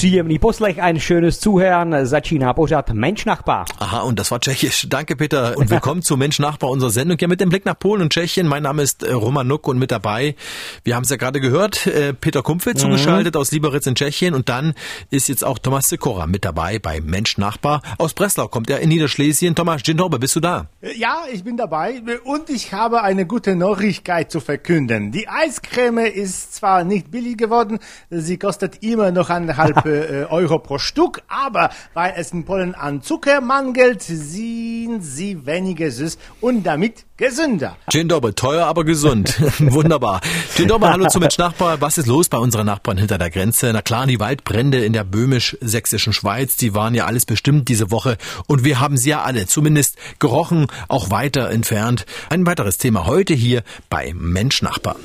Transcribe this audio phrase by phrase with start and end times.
[0.00, 2.06] Příjemný poslech, ein schönes Zuhören.
[2.06, 3.64] Začíná pořad Mensch Nachbar.
[3.78, 4.86] Aha, und das war tschechisch.
[4.88, 5.58] Danke, Peter.
[5.58, 7.18] Und willkommen zu Mensch Nachbar, unserer Sendung.
[7.20, 8.48] Ja, mit dem Blick nach Polen und Tschechien.
[8.48, 10.36] Mein Name ist äh, Roman Nuck und mit dabei,
[10.84, 12.76] wir haben es ja gerade gehört, äh, Peter Kumpfe mhm.
[12.76, 14.32] zugeschaltet aus Lieberitz in Tschechien.
[14.32, 14.72] Und dann
[15.10, 17.82] ist jetzt auch Thomas Sikora mit dabei bei Mensch Nachbar.
[17.98, 19.54] Aus Breslau kommt er in Niederschlesien.
[19.54, 20.68] Thomas, dzień bist du da?
[20.96, 25.12] Ja, ich bin dabei und ich habe eine gute Neuigkeit zu verkünden.
[25.12, 30.78] Die Eiscreme ist zwar nicht billig geworden, sie kostet immer noch eineinhalb äh, Euro pro
[30.78, 37.04] Stück, aber weil es in Polen an Zucker mangelt, sind sie weniger süß und damit
[37.16, 37.76] gesünder.
[37.90, 39.40] Dzień dobry, teuer, aber gesund.
[39.58, 40.20] Wunderbar.
[40.56, 41.80] Dzień dobry, hallo zum Nachbar.
[41.80, 43.72] Was ist los bei unseren Nachbarn hinter der Grenze?
[43.72, 48.16] Na klar, die Waldbrände in der böhmisch-sächsischen Schweiz, die waren ja alles bestimmt diese Woche
[48.46, 52.06] und wir haben sie ja alle zumindest gerochen, auch weiter entfernt.
[52.30, 54.96] Ein weiteres Thema heute hier bei Mensch Nachbar.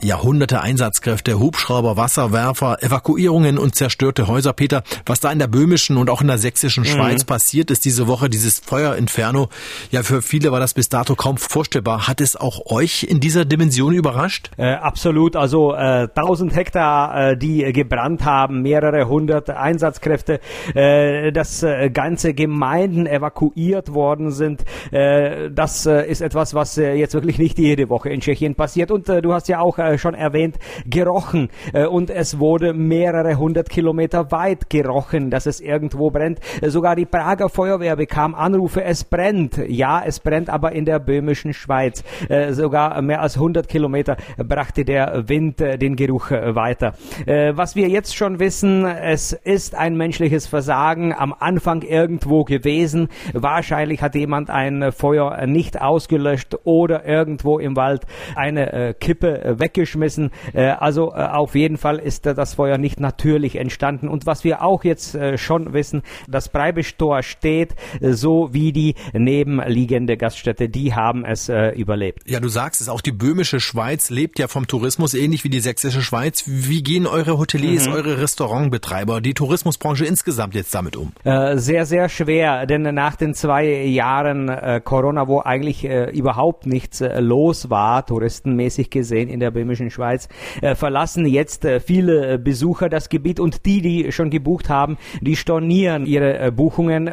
[0.00, 4.52] Jahrhunderte Einsatzkräfte, Hubschrauber, Wasserwerfer, Evakuierungen und zerstörte Häuser.
[4.52, 6.88] Peter, was da in der böhmischen und auch in der sächsischen mhm.
[6.88, 9.48] Schweiz passiert ist diese Woche, dieses Feuerinferno,
[9.90, 12.06] ja, für viele war das bis dato kaum vorstellbar.
[12.08, 14.50] Hat es auch euch in dieser Dimension überrascht?
[14.56, 15.36] Äh, absolut.
[15.36, 20.40] Also äh, 1000 Hektar, äh, die gebrannt haben, mehrere hundert Einsatzkräfte,
[20.74, 24.64] äh, dass äh, ganze Gemeinden evakuiert worden sind.
[24.90, 28.90] Äh, das ist etwas, was jetzt wirklich nicht jede Woche in Tschechien passiert.
[28.90, 31.48] Und du hast ja auch äh, schon erwähnt, gerochen.
[31.72, 36.40] Äh, und es wurde mehrere hundert Kilometer weit gerochen, dass es irgendwo brennt.
[36.60, 39.56] Äh, sogar die Prager Feuerwehr bekam Anrufe, es brennt.
[39.68, 42.04] Ja, es brennt aber in der böhmischen Schweiz.
[42.50, 46.94] Sogar mehr als 100 Kilometer brachte der Wind den Geruch weiter.
[47.26, 53.08] Was wir jetzt schon wissen, es ist ein menschliches Versagen am Anfang irgendwo gewesen.
[53.32, 58.02] Wahrscheinlich hat jemand ein Feuer nicht ausgelöscht oder irgendwo im Wald
[58.34, 60.30] eine Kippe weggeschmissen weggeschmissen.
[60.54, 64.08] Äh, also äh, auf jeden Fall ist äh, das Feuer nicht natürlich entstanden.
[64.08, 70.68] Und was wir auch jetzt schon wissen, das Breibisch-Tor steht, so wie die nebenliegende Gaststätte,
[70.68, 72.28] die haben es überlebt.
[72.28, 75.60] Ja, du sagst es, auch die böhmische Schweiz lebt ja vom Tourismus, ähnlich wie die
[75.60, 76.44] sächsische Schweiz.
[76.46, 77.94] Wie gehen eure Hoteliers, mhm.
[77.94, 81.12] eure Restaurantbetreiber, die Tourismusbranche insgesamt jetzt damit um?
[81.24, 88.06] sehr, sehr schwer, denn nach den zwei Jahren Corona, wo eigentlich überhaupt nichts los war,
[88.06, 90.28] touristenmäßig gesehen in der böhmischen Schweiz,
[90.62, 94.96] äh, verlassen jetzt äh, viele äh, Besucher das Gebiet und die, die schon gebucht haben,
[95.20, 97.10] die stornieren ihre Buchungen,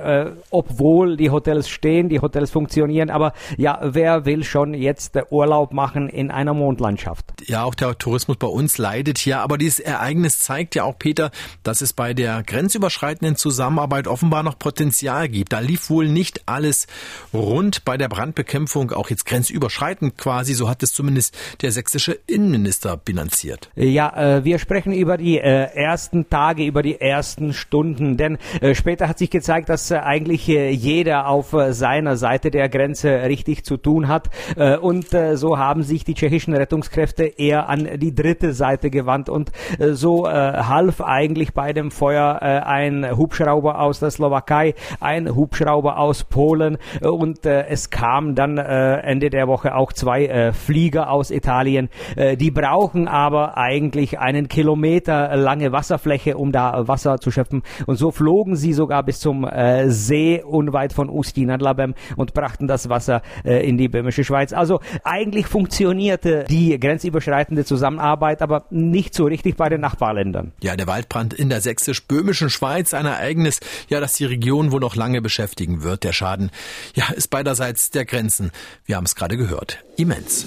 [0.51, 3.09] obwohl die Hotels stehen, die Hotels funktionieren.
[3.09, 7.25] Aber ja, wer will schon jetzt Urlaub machen in einer Mondlandschaft?
[7.45, 11.31] Ja, auch der Tourismus bei uns leidet ja, aber dieses Ereignis zeigt ja auch, Peter,
[11.63, 15.53] dass es bei der grenzüberschreitenden Zusammenarbeit offenbar noch Potenzial gibt.
[15.53, 16.87] Da lief wohl nicht alles
[17.33, 22.42] rund bei der Brandbekämpfung, auch jetzt grenzüberschreitend quasi, so hat es zumindest der sächsische Innen
[22.43, 23.69] Innenminister bilanziert.
[23.75, 28.75] Ja, äh, wir sprechen über die äh, ersten Tage, über die ersten Stunden, denn äh,
[28.75, 33.09] später hat sich gezeigt, dass äh, eigentlich äh, jeder auf äh, seiner Seite der Grenze
[33.23, 37.87] richtig zu tun hat äh, und äh, so haben sich die tschechischen Rettungskräfte eher an
[37.95, 43.15] die dritte Seite gewandt und äh, so äh, half eigentlich bei dem Feuer äh, ein
[43.15, 48.97] Hubschrauber aus der Slowakei, ein Hubschrauber aus Polen äh, und äh, es kam dann äh,
[48.97, 54.47] Ende der Woche auch zwei äh, Flieger aus Italien, äh, die brauchen aber eigentlich einen
[54.47, 57.63] Kilometer lange Wasserfläche, um da Wasser zu schöpfen.
[57.85, 62.33] Und so flogen sie sogar bis zum äh, See unweit von Usti nad Labem und
[62.33, 64.53] brachten das Wasser äh, in die böhmische Schweiz.
[64.53, 70.51] Also eigentlich funktionierte die grenzüberschreitende Zusammenarbeit, aber nicht so richtig bei den Nachbarländern.
[70.61, 74.95] Ja, der Waldbrand in der sächsisch-böhmischen Schweiz, ein Ereignis, ja, das die Region wohl noch
[74.95, 76.03] lange beschäftigen wird.
[76.03, 76.51] Der Schaden,
[76.95, 78.51] ja, ist beiderseits der Grenzen.
[78.85, 79.83] Wir haben es gerade gehört.
[79.97, 80.45] Immens.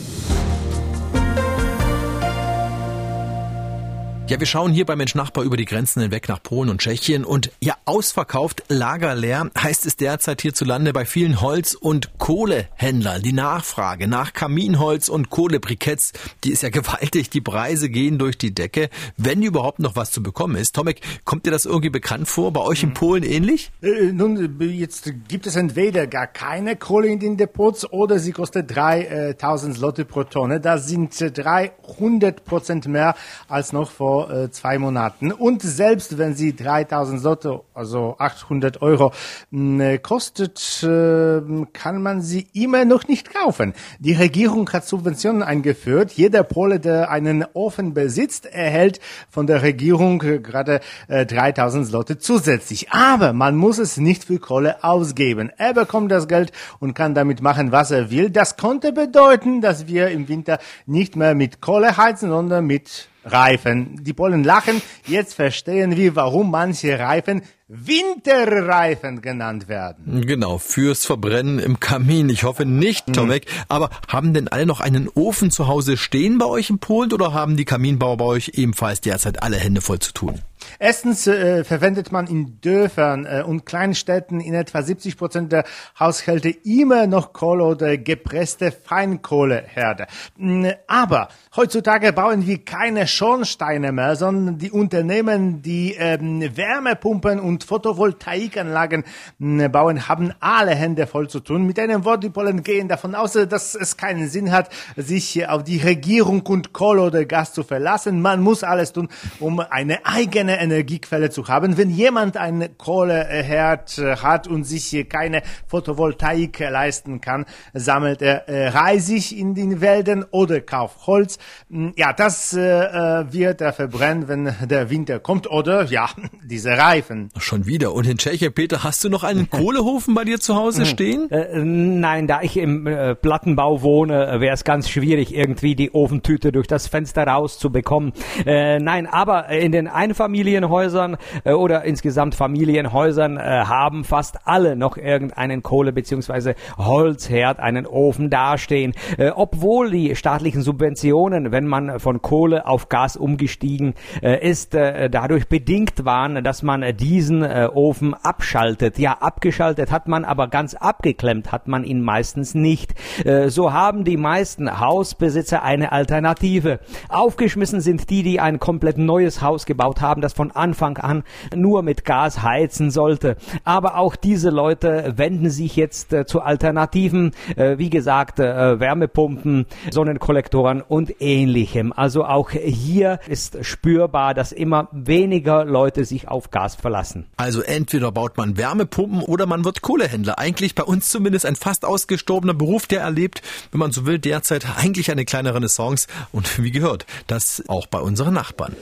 [4.28, 7.24] Ja, wir schauen hier bei Mensch Nachbar über die Grenzen hinweg nach Polen und Tschechien
[7.24, 13.22] und ja, ausverkauft, lagerleer heißt es derzeit hierzulande bei vielen Holz- und Kohlehändlern.
[13.22, 16.12] Die Nachfrage nach Kaminholz und Kohlebriketts,
[16.42, 17.30] die ist ja gewaltig.
[17.30, 20.74] Die Preise gehen durch die Decke, wenn überhaupt noch was zu bekommen ist.
[20.74, 22.52] Tomek, kommt dir das irgendwie bekannt vor?
[22.52, 23.70] Bei euch in Polen ähnlich?
[23.80, 28.74] Äh, nun, jetzt gibt es entweder gar keine Kohle in den Depots oder sie kostet
[28.74, 30.58] 3000 Lotte pro Tonne.
[30.58, 33.14] Das sind 300 Prozent mehr
[33.46, 35.32] als noch vor äh, zwei Monaten.
[35.32, 39.12] Und selbst wenn sie 3000 Slotty, also 800 Euro
[39.50, 41.40] mh, äh, kostet, äh,
[41.72, 43.74] kann man sie immer noch nicht kaufen.
[43.98, 46.12] Die Regierung hat Subventionen eingeführt.
[46.12, 52.18] Jeder Pole, der einen Ofen besitzt, erhält von der Regierung äh, gerade äh, 3000 Slotty
[52.18, 52.90] zusätzlich.
[52.90, 55.50] Aber man muss es nicht für Kohle ausgeben.
[55.56, 58.30] Er bekommt das Geld und kann damit machen, was er will.
[58.30, 64.02] Das konnte bedeuten, dass wir im Winter nicht mehr mit Kohle heizen, sondern mit Reifen.
[64.02, 64.80] Die Polen lachen.
[65.06, 70.24] Jetzt verstehen wir, warum manche Reifen Winterreifen genannt werden.
[70.24, 72.28] Genau, fürs Verbrennen im Kamin.
[72.28, 73.46] Ich hoffe nicht, Tomek.
[73.46, 73.62] Mhm.
[73.66, 77.32] Aber haben denn alle noch einen Ofen zu Hause stehen bei euch in Polen oder
[77.32, 80.42] haben die Kaminbauer bei euch ebenfalls derzeit alle Hände voll zu tun?
[80.78, 85.64] Erstens äh, verwendet man in Dörfern äh, und Kleinstädten in etwa 70 Prozent der
[85.98, 90.06] Haushalte immer noch Kohle oder gepresste Feinkohleherde.
[90.36, 97.55] Mm, aber heutzutage bauen wir keine Schornsteine mehr, sondern die Unternehmen, die ähm, Wärmepumpen und
[97.64, 99.04] Photovoltaikanlagen
[99.40, 101.66] äh, bauen, haben alle Hände voll zu tun.
[101.66, 105.64] Mit einem Wort, die Polen gehen davon aus, dass es keinen Sinn hat, sich auf
[105.64, 108.20] die Regierung und Kohle oder Gas zu verlassen.
[108.20, 109.08] Man muss alles tun,
[109.40, 111.76] um eine eigene Energiequelle zu haben.
[111.76, 118.68] Wenn jemand einen Kohleherd äh, hat und sich keine Photovoltaik leisten kann, sammelt er äh,
[118.68, 121.38] Reisig in den Wäldern oder kauft Holz.
[121.70, 126.08] Hm, ja, das äh, äh, wird er verbrennen, wenn der Winter kommt oder ja,
[126.44, 127.30] diese Reifen.
[127.46, 127.94] Schon wieder.
[127.94, 130.86] Und in Tschechien, Peter, hast du noch einen Kohlehofen bei dir zu Hause hm.
[130.86, 131.30] stehen?
[131.30, 136.50] Äh, nein, da ich im äh, Plattenbau wohne, wäre es ganz schwierig, irgendwie die Ofentüte
[136.50, 138.14] durch das Fenster rauszubekommen.
[138.44, 144.96] Äh, nein, aber in den Einfamilienhäusern äh, oder insgesamt Familienhäusern äh, haben fast alle noch
[144.96, 146.54] irgendeinen Kohle- bzw.
[146.76, 148.92] Holzherd, einen Ofen dastehen.
[149.18, 155.08] Äh, obwohl die staatlichen Subventionen, wenn man von Kohle auf Gas umgestiegen äh, ist, äh,
[155.08, 158.98] dadurch bedingt waren, dass man diesen äh, Ofen abschaltet.
[158.98, 162.94] Ja, abgeschaltet hat man, aber ganz abgeklemmt hat man ihn meistens nicht.
[163.24, 166.80] Äh, so haben die meisten Hausbesitzer eine Alternative.
[167.08, 171.24] Aufgeschmissen sind die, die ein komplett neues Haus gebaut haben, das von Anfang an
[171.54, 173.36] nur mit Gas heizen sollte.
[173.64, 179.66] Aber auch diese Leute wenden sich jetzt äh, zu Alternativen, äh, wie gesagt, äh, Wärmepumpen,
[179.90, 181.92] Sonnenkollektoren und ähnlichem.
[181.92, 187.25] Also auch hier ist spürbar, dass immer weniger Leute sich auf Gas verlassen.
[187.36, 190.38] Also entweder baut man Wärmepumpen oder man wird Kohlehändler.
[190.38, 193.42] Eigentlich bei uns zumindest ein fast ausgestorbener Beruf, der erlebt,
[193.72, 198.00] wenn man so will, derzeit eigentlich eine kleine Renaissance und wie gehört, das auch bei
[198.00, 198.74] unseren Nachbarn.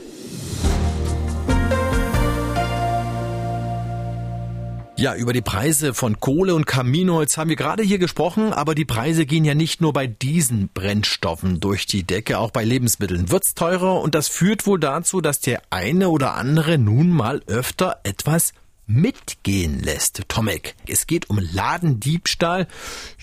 [4.97, 8.85] Ja, über die Preise von Kohle und Kaminholz haben wir gerade hier gesprochen, aber die
[8.85, 13.55] Preise gehen ja nicht nur bei diesen Brennstoffen durch die Decke, auch bei Lebensmitteln wird's
[13.55, 18.53] teurer und das führt wohl dazu, dass der eine oder andere nun mal öfter etwas
[18.87, 20.29] mitgehen lässt.
[20.29, 22.65] Tomek, es geht um Ladendiebstahl.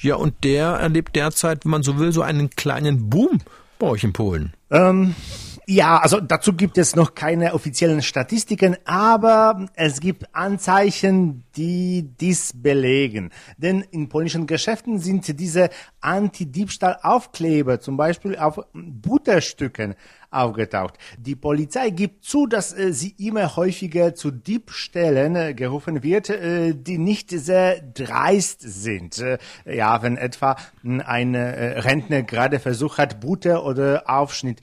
[0.03, 3.39] Ja, und der erlebt derzeit, wenn man so will, so einen kleinen Boom
[3.79, 4.53] bei euch in Polen.
[4.71, 5.15] Ähm
[5.75, 12.53] ja, also dazu gibt es noch keine offiziellen Statistiken, aber es gibt Anzeichen, die dies
[12.55, 13.31] belegen.
[13.57, 15.71] Denn in polnischen Geschäften sind diese
[16.01, 19.95] Anti-Diebstahl-Aufkleber zum Beispiel auf Butterstücken
[20.31, 20.95] aufgetaucht.
[21.19, 26.75] Die Polizei gibt zu, dass äh, sie immer häufiger zu Diebstählen äh, gerufen wird, äh,
[26.75, 29.23] die nicht sehr dreist sind.
[29.67, 34.61] Ja, wenn etwa ein äh, Rentner gerade versucht hat, Butter oder Aufschnitt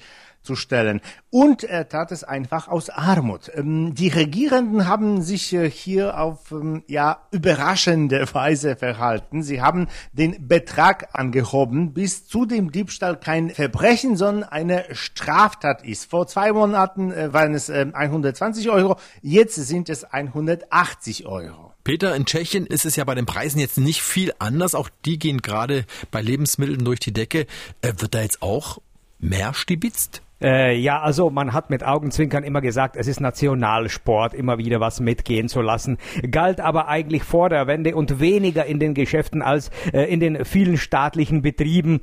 [0.50, 1.00] zu stellen.
[1.30, 3.52] Und er tat es einfach aus Armut.
[3.54, 9.44] Ähm, die Regierenden haben sich äh, hier auf ähm, ja überraschende Weise verhalten.
[9.44, 16.10] Sie haben den Betrag angehoben, bis zu dem Diebstahl kein Verbrechen, sondern eine Straftat ist.
[16.10, 21.74] Vor zwei Monaten äh, waren es 120 ähm, Euro, jetzt sind es 180 Euro.
[21.84, 24.74] Peter, in Tschechien ist es ja bei den Preisen jetzt nicht viel anders.
[24.74, 27.46] Auch die gehen gerade bei Lebensmitteln durch die Decke.
[27.84, 28.80] Äh, wird da jetzt auch
[29.20, 30.22] mehr stibitzt?
[30.42, 35.00] Äh, ja, also man hat mit Augenzwinkern immer gesagt, es ist Nationalsport, immer wieder was
[35.00, 35.98] mitgehen zu lassen.
[36.32, 40.46] Galt aber eigentlich vor der Wende und weniger in den Geschäften als äh, in den
[40.46, 42.02] vielen staatlichen Betrieben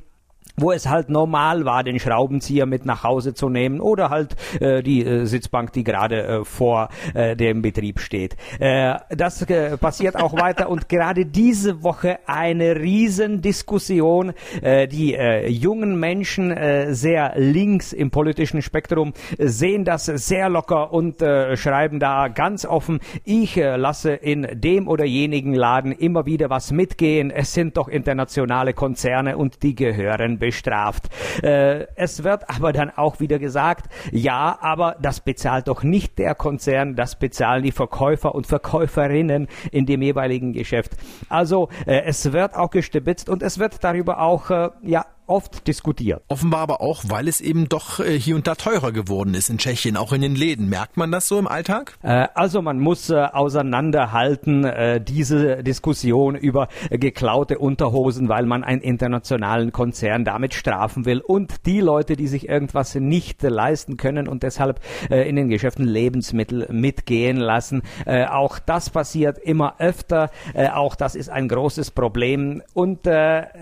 [0.56, 4.82] wo es halt normal war, den Schraubenzieher mit nach Hause zu nehmen oder halt äh,
[4.82, 8.36] die äh, Sitzbank, die gerade äh, vor äh, dem Betrieb steht.
[8.58, 14.32] Äh, das äh, passiert auch weiter und gerade diese Woche eine Riesendiskussion.
[14.62, 20.92] Äh, die äh, jungen Menschen äh, sehr links im politischen Spektrum sehen das sehr locker
[20.92, 26.26] und äh, schreiben da ganz offen, ich äh, lasse in dem oder jenigen Laden immer
[26.26, 27.30] wieder was mitgehen.
[27.30, 31.08] Es sind doch internationale Konzerne und die gehören bestraft.
[31.42, 36.36] Äh, es wird aber dann auch wieder gesagt, ja, aber das bezahlt doch nicht der
[36.36, 40.92] Konzern, das bezahlen die Verkäufer und Verkäuferinnen in dem jeweiligen Geschäft.
[41.28, 46.22] Also äh, es wird auch gestibitzt und es wird darüber auch äh, ja oft diskutiert.
[46.28, 49.58] Offenbar aber auch, weil es eben doch äh, hier und da teurer geworden ist in
[49.58, 50.68] Tschechien, auch in den Läden.
[50.68, 51.98] Merkt man das so im Alltag?
[52.02, 54.66] Äh, also man muss äh, auseinanderhalten
[55.06, 61.80] diese Diskussion über geklaute Unterhosen, weil man einen internationalen Konzern damit strafen will und die
[61.80, 64.80] Leute, die sich irgendwas nicht leisten können und deshalb
[65.10, 67.82] in den Geschäften Lebensmittel mitgehen lassen.
[68.06, 70.30] auch das passiert immer öfter.
[70.72, 73.08] auch das ist ein großes Problem und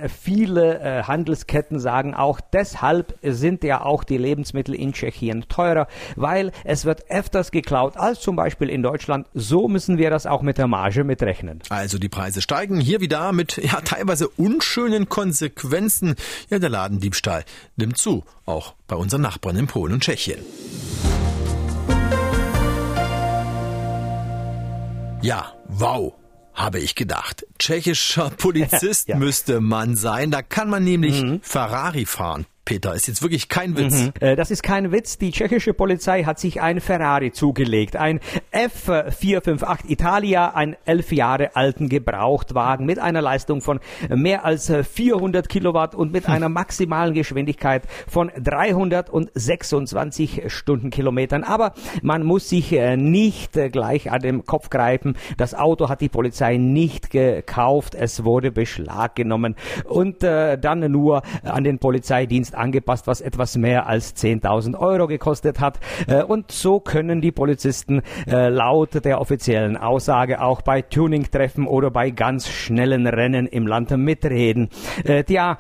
[0.09, 6.51] viele Handelsketten Ketten sagen auch, deshalb sind ja auch die Lebensmittel in Tschechien teurer, weil
[6.65, 9.29] es wird öfters geklaut als zum Beispiel in Deutschland.
[9.35, 11.61] So müssen wir das auch mit der Marge mitrechnen.
[11.69, 16.17] Also die Preise steigen hier wieder mit ja teilweise unschönen Konsequenzen.
[16.51, 17.45] Ja, der Ladendiebstahl
[17.77, 20.41] nimmt zu, auch bei unseren Nachbarn in Polen und Tschechien.
[25.23, 26.15] Ja, wow
[26.55, 27.47] habe ich gedacht.
[27.59, 29.17] Tschechischer Polizist ja.
[29.17, 30.31] müsste man sein.
[30.31, 31.41] Da kann man nämlich mhm.
[31.43, 32.47] Ferrari fahren.
[32.65, 34.05] Peter, ist jetzt wirklich kein Witz.
[34.05, 34.13] Mhm.
[34.21, 35.19] Äh, das ist kein Witz.
[35.19, 37.97] Die tschechische Polizei hat sich ein Ferrari zugelegt.
[37.97, 38.21] Ein
[38.53, 45.95] F458 Italia, ein elf Jahre alten Gebrauchtwagen mit einer Leistung von mehr als 400 Kilowatt
[45.95, 51.45] und mit einer maximalen Geschwindigkeit von 326 Stundenkilometern.
[51.45, 55.19] Aber man muss sich äh, nicht äh, gleich an dem Kopf greifen.
[55.37, 57.95] Das Auto hat die Polizei nicht gekauft.
[57.95, 59.55] Es wurde Beschlag genommen
[59.85, 65.79] und dann nur an den Polizeidienst angepasst, was etwas mehr als 10.000 Euro gekostet hat.
[66.07, 71.91] Äh, und so können die Polizisten äh, laut der offiziellen Aussage auch bei Tuning-Treffen oder
[71.91, 74.69] bei ganz schnellen Rennen im Land mitreden.
[75.05, 75.59] Äh, tja,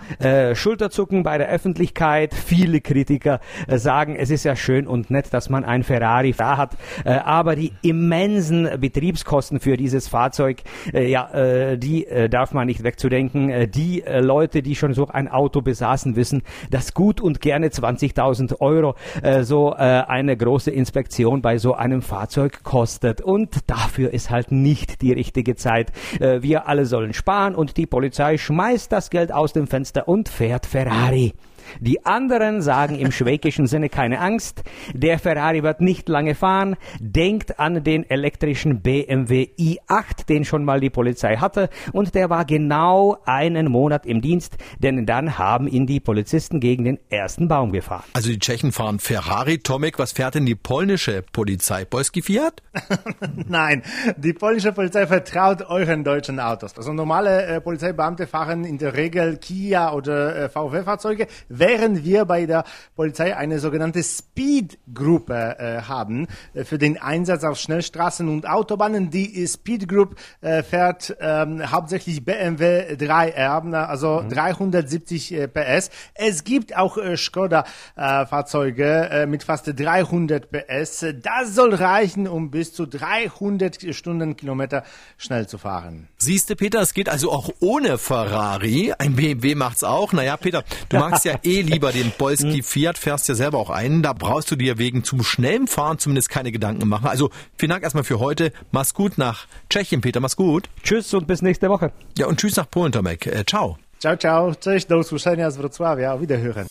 [0.55, 2.35] Schulterzucken bei der Öffentlichkeit.
[2.35, 6.77] Viele Kritiker sagen, es ist ja schön und nett, dass man ein Ferrari da hat,
[7.05, 13.71] aber die immensen Betriebskosten für dieses Fahrzeug, ja, die darf man nicht wegzudenken.
[13.71, 18.61] Die Leute, die schon so ein Auto besaßen, wissen, dass das gut und gerne 20.000
[18.61, 23.23] Euro äh, so äh, eine große Inspektion bei so einem Fahrzeug kostet.
[23.23, 25.93] Und dafür ist halt nicht die richtige Zeit.
[26.21, 30.29] Äh, wir alle sollen sparen und die Polizei schmeißt das Geld aus dem Fenster und
[30.29, 31.33] fährt Ferrari.
[31.81, 34.63] Die anderen sagen im schwäbischen Sinne keine Angst.
[34.93, 36.77] Der Ferrari wird nicht lange fahren.
[37.01, 41.69] Denkt an den elektrischen BMW i8, den schon mal die Polizei hatte.
[41.93, 46.85] Und der war genau einen Monat im Dienst, denn dann haben ihn die Polizisten gegen
[46.85, 48.05] den ersten Baum gefahren.
[48.13, 49.59] Also die Tschechen fahren Ferrari.
[49.59, 51.85] Tomek, was fährt denn die polnische Polizei?
[51.85, 52.63] Polski Fiat?
[53.49, 53.83] Nein,
[54.17, 56.77] die polnische Polizei vertraut euren deutschen Autos.
[56.77, 61.27] Also normale äh, Polizeibeamte fahren in der Regel Kia oder äh, VW-Fahrzeuge
[61.59, 62.65] während wir bei der
[62.97, 69.11] Polizei eine sogenannte Speed-Gruppe äh, haben äh, für den Einsatz auf Schnellstraßen und Autobahnen.
[69.11, 74.31] Die Speed Group äh, fährt ähm, hauptsächlich BMW 3R, also mhm.
[74.31, 75.91] 370 äh, PS.
[76.15, 81.07] Es gibt auch Skoda-Fahrzeuge mit fast 300 PS.
[81.23, 84.85] Das soll reichen, um bis zu 300 Stundenkilometer
[85.17, 86.09] schnell zu fahren.
[86.17, 88.95] Siehste, Peter, es geht also auch ohne Ferrari.
[88.99, 90.13] Ein BMW macht's auch.
[90.13, 92.63] Naja, Peter, du magst ja eh lieber den Polski hm.
[92.63, 94.03] Fiat, fährst ja selber auch einen.
[94.03, 97.07] Da brauchst du dir wegen zum schnellen Fahren zumindest keine Gedanken machen.
[97.07, 98.53] Also vielen Dank erstmal für heute.
[98.73, 100.21] Mach's gut nach Tschechien, Peter.
[100.21, 100.69] Mach's gut.
[100.83, 101.93] Tschüss und bis nächste Woche.
[102.19, 103.27] Ja, und tschüss nach Polen, Tomek.
[103.27, 103.79] Äh, ciao.
[104.01, 104.55] Ciao, ciao.
[104.55, 106.21] Cześć, do usłyszenia z Wrocławia.
[106.21, 106.67] Wiederhören.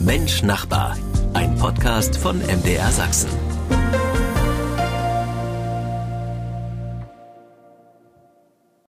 [0.00, 0.96] Mensch Nachbar.
[1.34, 3.53] Ein Podcast von MDR Sachsen.